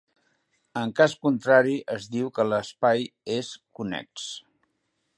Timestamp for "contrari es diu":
1.25-2.33